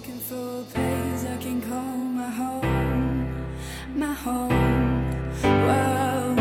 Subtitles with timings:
[0.00, 3.28] Looking for a place I can call my home,
[3.94, 4.54] my home.
[5.42, 6.34] Whoa.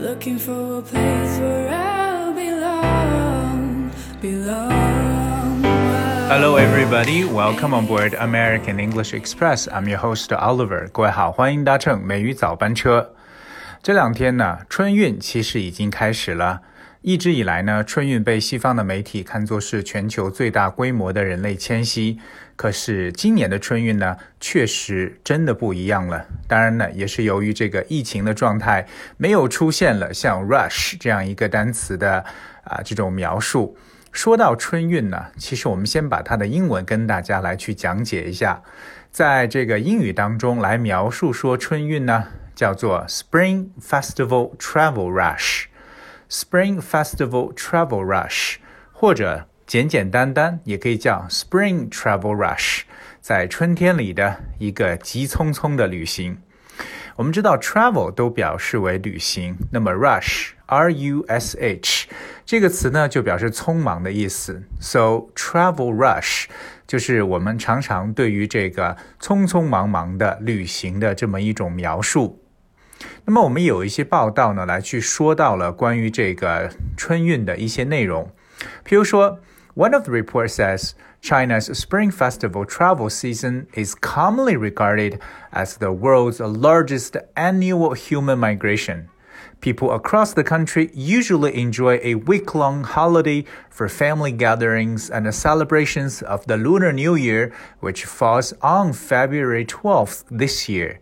[0.00, 5.62] Looking for a place where I'll belong, belong.
[5.62, 6.28] Whoa.
[6.28, 7.24] Hello, everybody.
[7.24, 9.66] Welcome on board American English Express.
[9.66, 10.88] I'm your host Oliver.
[10.92, 13.14] 各位好，欢迎搭乘美语早班车。
[13.82, 16.60] 这两天呢，春运其实已经开始了。
[17.02, 22.18] 一直以来呢，春运被西方的媒体看作是全球最大规模的人类迁徙。
[22.61, 26.23] 可是今年的春运呢，确实真的不一样了。
[26.47, 28.87] 当然呢，也是由于这个疫情的状态，
[29.17, 32.23] 没有出现了像 rush 这样一个单词的
[32.63, 33.75] 啊这种描述。
[34.11, 38.61] 说到春运呢，其实我们先把它的英文跟大家来去讲解一下。
[39.09, 45.63] 在这个英语当中来描述说春运呢，叫做 Spring Festival Travel Rush。
[46.29, 48.57] Spring Festival Travel Rush，
[48.91, 52.81] 或者简简单单也可以叫 Spring Travel Rush，
[53.21, 56.39] 在春天里的一个急匆匆的旅行。
[57.15, 62.09] 我们知道 travel 都表示为旅行，那么 rush R U S H
[62.45, 64.61] 这个词呢就表示匆忙的意思。
[64.81, 66.47] So travel rush
[66.85, 72.43] 就是我们常常对于这个匆匆忙忙的旅行的这么一种描述。
[73.23, 78.33] 那么我们有一些报道呢，来去说到了关于这个春运的一些内容。
[78.85, 79.39] 譬如说
[79.81, 85.19] ，one of the reports says China's Spring Festival travel season is commonly regarded
[85.51, 89.09] as the world's largest annual human migration.
[89.59, 96.21] People across the country usually enjoy a week long holiday for family gatherings and celebrations
[96.21, 100.99] of the Lunar New Year, which falls on February 12th this year.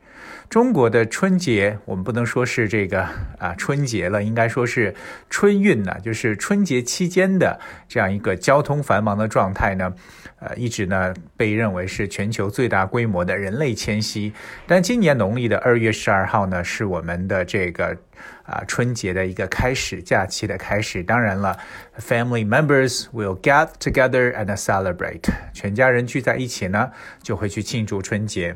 [0.50, 4.96] 中国的春节，我们不能说是这个啊春节了，应该说是
[5.30, 9.94] 春运呢，就是春节期间的这样一个交通繁忙的状态呢，
[10.40, 14.34] 呃，一直呢被认为是全球最大规模的人类迁徙。
[14.66, 17.96] 但今年农历的二月十二号呢，是我们的这个
[18.42, 21.04] 啊春节的一个开始，假期的开始。
[21.04, 21.56] 当然了
[22.00, 26.90] ，family members will get together and celebrate，全家人聚在一起呢，
[27.22, 28.56] 就会去庆祝春节。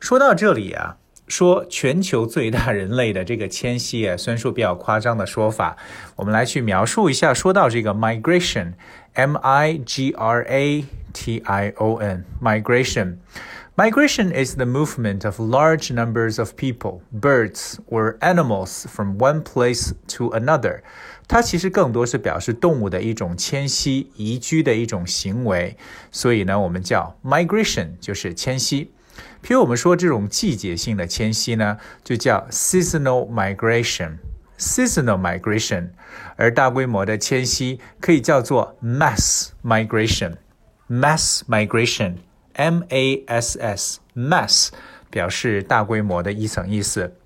[0.00, 0.96] 说到这里啊。
[1.26, 5.76] 说全球最大人类的这个迁徙啊，虽然说比较夸张的说法，
[6.14, 7.34] 我们来去描述一下。
[7.34, 16.38] 说到这个 migration，m i g r a t i o n，migration，migration is the movement of large numbers
[16.38, 20.82] of people, birds or animals from one place to another。
[21.26, 25.76] 它其实更多是表示动物的一种迁徙、移居的一种行为，
[26.12, 28.92] 所以呢，我们叫 migration 就是迁徙。
[29.42, 35.90] 譬如我们说这种季节性的迁徙呢，就叫 seasonal migration，seasonal migration，
[36.36, 44.70] 而大规模的迁徙可以叫做 mass migration，mass migration，m a s s，mass
[45.10, 47.16] 表示大规模的一层意思。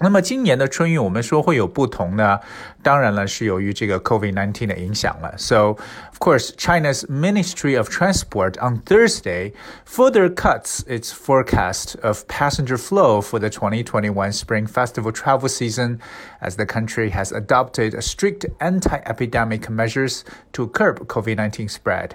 [0.00, 2.40] 那么今年的春运，我们说会有不同呢？
[2.82, 5.32] 当然了，是由于这个 COVID-19 的影响了。
[5.38, 9.52] So, of course, China's Ministry of Transport on Thursday
[9.86, 16.00] further cuts its forecast of passenger flow for the 2021 Spring Festival travel season,
[16.42, 20.22] as the country has adopted strict anti-epidemic measures
[20.52, 22.10] to curb COVID-19 spread.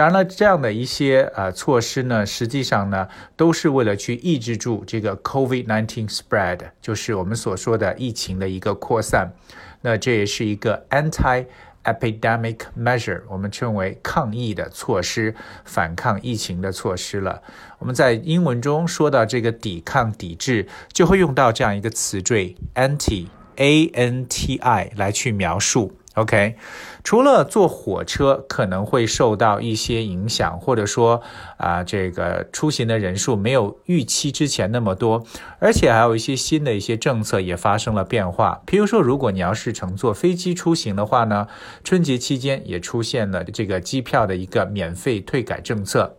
[0.00, 3.06] 当然了，这样的一些呃措施呢，实际上呢，
[3.36, 9.30] 都是为了去抑制住这个 COVID-19 spread，就是我们所说的疫情的一个扩散。
[9.82, 15.34] 那这也是一个 anti-epidemic measure，我们称为抗疫的措施，
[15.66, 17.42] 反抗疫情的措施了。
[17.78, 25.92] 我们在英文中说到这个抵抗、抵制，就会用到这样一个词缀 anti，a n t i 来去描述。
[26.15, 26.55] OK，
[27.03, 31.21] 除了坐火车可能会受到一些影响，或者说
[31.57, 35.25] 啊，这个出行的人数没有预期之前那么多，
[35.59, 38.61] 而且还有一些新的一些政策也发生了变化。
[38.65, 41.47] 譬如说，如果你要是乘坐飞机出行的话呢，
[41.83, 46.15] 春节期间也出现了这个机票的一个免费退改政策。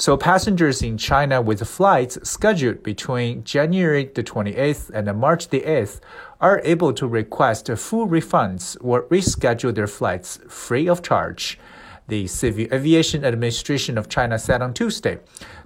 [0.00, 5.96] So passengers in China with flights scheduled between January the 28th and March the 8th
[6.43, 11.57] are able to request full refunds or reschedule their flights free of charge.
[12.05, 15.19] The Civil Aviation Administration of China said on Tuesday，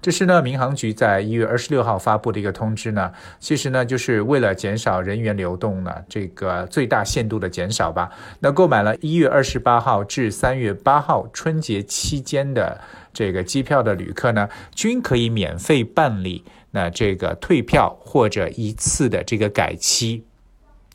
[0.04, 3.12] 这是呢民航局在一月二十六号发布的一个通知呢。
[3.40, 8.12] 其实呢，就是为了减少人员流动呢，这个最大限度的减少吧。
[8.42, 12.80] 那购买了一月二十八号至三月八号春节期间的
[13.12, 20.24] 这个机票的旅客呢，均可以免费办理那这个退票或者一次的这个改期。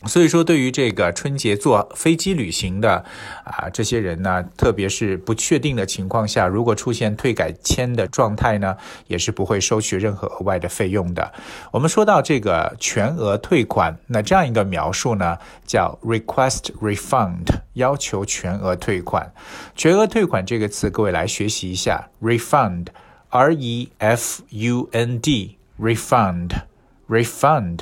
[0.06, 3.04] 所以说，对于这个春节坐飞机旅行的
[3.44, 8.76] 啊这些人呢，特别是不确定的情况下，如果出现退改签的状态呢，
[9.06, 11.32] 也是不会收取任何额外的费用的。
[11.70, 19.32] 我们说到这个全额退款，那这样一个描述呢，叫 request refund，要求全额退款。
[19.76, 27.78] 全额退款这个词，各位来学习一下，refund，r e f u n d，refund，refund。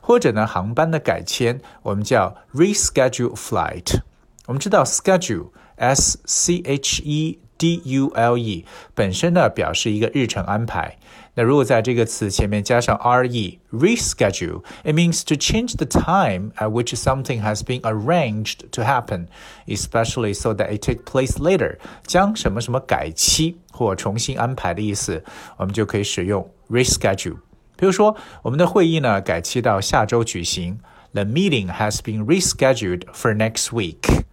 [0.00, 4.00] 或者呢，航班的改签，我们叫 reschedule flight。
[4.46, 8.64] 我们知道 schedule，s c h e d u l e，
[8.94, 10.98] 本身呢表示一个日程安排。
[11.36, 20.34] 那如果在这个词前面加上 r e，reschedule，it means to change the time at which something has been arranged to happen，especially
[20.34, 21.78] so that it take place later。
[22.06, 25.24] 将什么什么改期或重新安排的意思，
[25.56, 27.38] 我们就可以使用 reschedule。
[27.79, 30.79] 比如说，我们的会议呢改期到下周举行。
[31.13, 34.25] The meeting has been rescheduled for next week.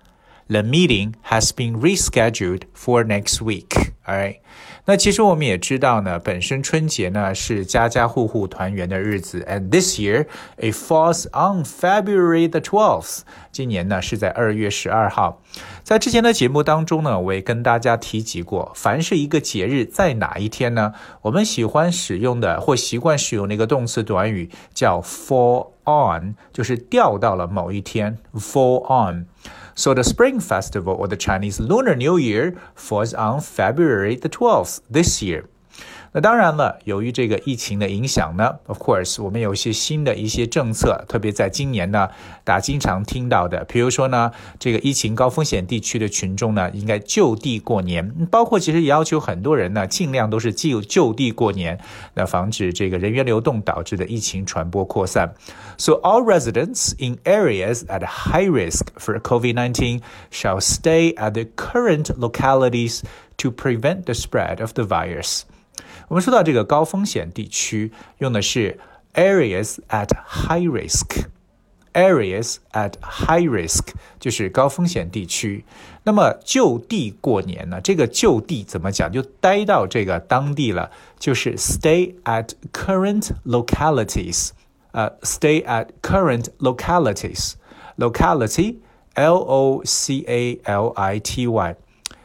[0.48, 3.93] The meeting has been rescheduled for next week.
[4.06, 4.37] Alright，
[4.85, 10.26] 那其实我们也知道呢，本身春节呢是家家户户团圆的日子，and this year
[10.58, 13.23] it falls on February the twelfth。
[13.50, 15.43] 今年呢是在二月十二号。
[15.82, 34.18] 在之前的节目当中呢，我也跟大家提及过，凡是一个节日在哪一天呢，我们喜欢使用的或习惯使用的一个动词短语叫 fall on，就是掉到了某一天，fall on。So the Spring Festival or the Chinese Lunar New Year falls on February
[34.18, 35.45] the 12th this year.
[36.16, 42.10] 那当然了，由于这个疫情的影响呢，of course，我们有一些新的一些政策，特别在今年呢，
[42.44, 51.80] 大家经常听到的，比如说呢，这个疫情高风险地区的群众呢，应该就地过年，包括其实也要求很多人呢，尽量都是就就地过年，
[52.16, 55.33] 那防止这个人员流动导致的疫情传播扩散。
[55.78, 60.01] So all residents in areas at high risk for COVID-19
[60.31, 63.01] shall stay at the current localities
[63.38, 65.44] to prevent the spread of the virus.
[66.07, 68.80] 我们说到这个高风险地区，用的是
[69.13, 75.66] areas at high risk。areas at high risk 就是高风险地区。
[76.04, 77.81] 那么就地过年呢？
[77.81, 79.12] 这个就地怎么讲？
[79.12, 80.89] 就待到这个当地了，
[81.19, 84.51] 就是 stay at current localities。
[84.94, 88.78] 呃，stay at current localities。locality
[89.16, 91.75] L O C A L I T Y。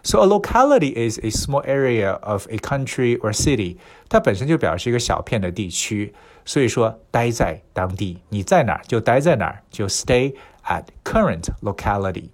[0.02, 3.76] so a locality is a small area of a country or city，
[4.08, 6.14] 它本身就表示一个小片的地区。
[6.44, 10.34] 所以说，待在当地，你在哪儿就待在哪儿，就 stay
[10.64, 12.30] at current locality。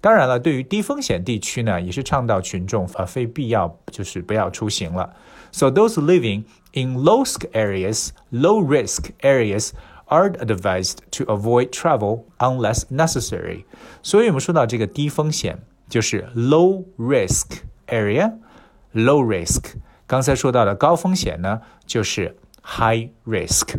[0.00, 5.14] 当然了，对于低风险地区呢，也是倡导群众呃非必要就是不要出行了。
[5.52, 9.72] So those living in low risk areas, low risk areas
[10.06, 13.66] are advised to avoid travel unless necessary。
[14.02, 15.58] 所以我们说到这个低风险。
[15.89, 19.75] 就是 low risk area，low risk。
[20.05, 23.77] 刚才说到的高风险呢，就是 high risk。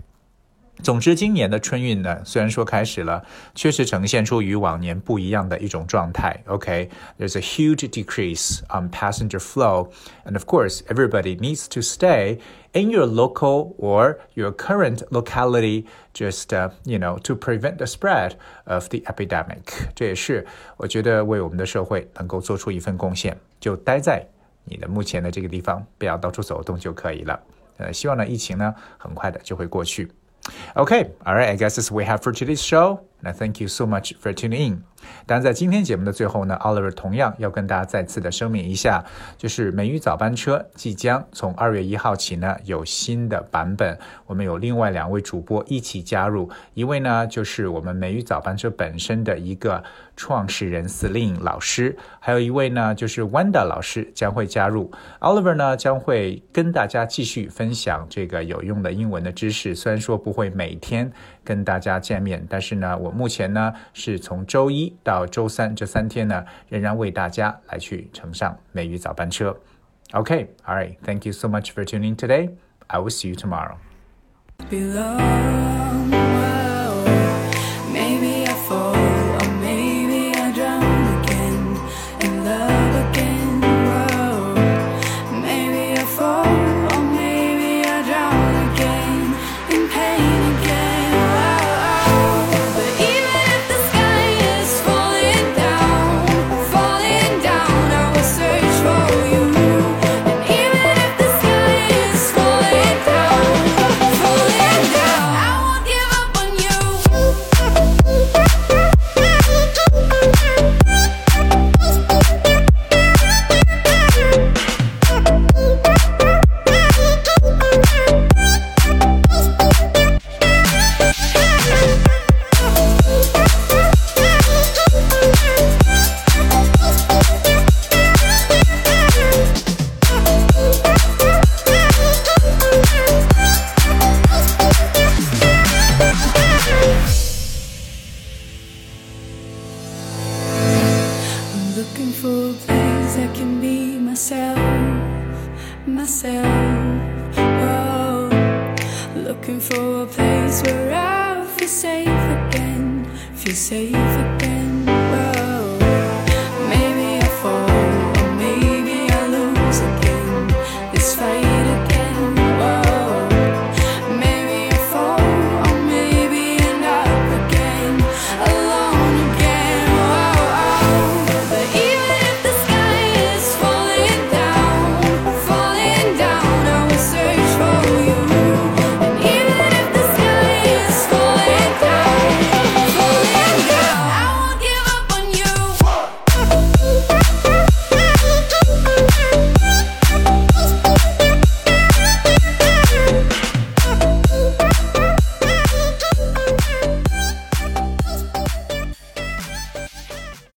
[0.81, 3.23] 总之，今年的春运呢，虽然说开始了，
[3.53, 6.41] 确实呈现出与往年不一样的一种状态。
[6.47, 7.37] OK，there's、okay?
[7.37, 9.91] a huge decrease on passenger flow,
[10.25, 12.39] and of course, everybody needs to stay
[12.73, 18.31] in your local or your current locality, just uh, you know, to prevent the spread
[18.65, 19.61] of the epidemic.
[19.95, 20.45] 这也是
[20.77, 24.27] 我觉得为我们的社会能够做出一份贡献，就待在
[24.65, 27.39] 你的目前的这个地方，不要到处走动就可以了。
[27.77, 30.11] 呃，希望呢，疫情呢，很快的就会过去。
[30.76, 33.07] Okay, all right, I guess that's what we have for today's show.
[33.20, 34.82] 那 Thank you so much for tuning in。
[35.26, 39.04] 当然，在今天节目的最后呢，Oliver 同样要跟大家再次的声明一下，
[39.36, 43.96] 就是美语早班车即将从二月一号起呢有新的版本，
[44.26, 49.84] 我们有另外两位主播一起加入，一位呢就是我们美语早班车本身的一个
[50.16, 54.90] 创始人 Celine 老师，还有一位呢就是 Wanda 老师将会加入。
[55.20, 61.12] Oliver 呢将会跟大家继续分享这个有用的英文的知识，虽然说不会每天
[61.48, 64.94] 跟大家见面，但是呢，我目前呢是从周一。
[65.02, 69.56] 到周三这三天呢，仍然为大家来去乘上美语早班车。
[70.10, 70.98] Okay, all right.
[71.02, 72.50] Thank you so much for tuning today.
[72.88, 73.78] I will see you tomorrow.